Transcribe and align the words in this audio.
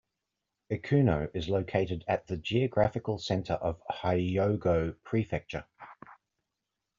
Ikuno 0.71 1.29
is 1.35 1.47
located 1.47 2.03
at 2.07 2.25
the 2.25 2.35
geographical 2.35 3.19
center 3.19 3.53
of 3.53 3.79
Hyogo 3.87 4.95
prefecture. 5.03 5.67